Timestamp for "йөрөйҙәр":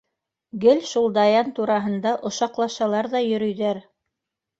3.27-3.83